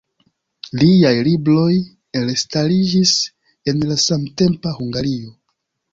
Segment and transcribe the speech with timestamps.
[0.83, 1.75] Liaj libroj
[2.21, 3.13] elstariĝis
[3.73, 5.35] en la samtempa Hungario.